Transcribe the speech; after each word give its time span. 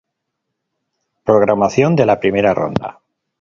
Programación 1.23 1.95
de 1.95 2.07
la 2.07 2.19
primera 2.19 2.55
ronda. 2.55 3.01